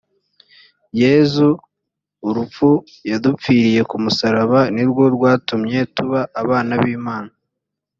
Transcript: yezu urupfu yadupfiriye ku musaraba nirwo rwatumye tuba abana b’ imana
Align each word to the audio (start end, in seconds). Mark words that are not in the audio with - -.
yezu 1.01 1.47
urupfu 2.27 2.69
yadupfiriye 3.09 3.81
ku 3.89 3.95
musaraba 4.03 4.59
nirwo 4.73 5.03
rwatumye 5.15 5.79
tuba 5.95 6.19
abana 6.41 6.73
b’ 6.81 6.83
imana 6.99 7.31